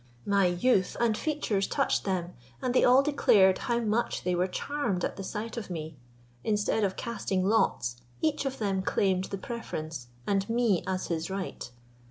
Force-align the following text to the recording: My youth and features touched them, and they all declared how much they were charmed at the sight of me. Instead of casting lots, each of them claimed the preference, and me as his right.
My 0.25 0.47
youth 0.47 0.97
and 0.99 1.15
features 1.15 1.67
touched 1.67 2.05
them, 2.05 2.33
and 2.59 2.73
they 2.73 2.83
all 2.83 3.03
declared 3.03 3.59
how 3.59 3.79
much 3.81 4.23
they 4.23 4.33
were 4.33 4.47
charmed 4.47 5.05
at 5.05 5.15
the 5.15 5.23
sight 5.23 5.57
of 5.57 5.69
me. 5.69 5.95
Instead 6.43 6.83
of 6.83 6.95
casting 6.97 7.45
lots, 7.45 7.97
each 8.19 8.43
of 8.43 8.57
them 8.57 8.81
claimed 8.81 9.25
the 9.25 9.37
preference, 9.37 10.07
and 10.25 10.49
me 10.49 10.83
as 10.87 11.09
his 11.09 11.29
right. 11.29 11.69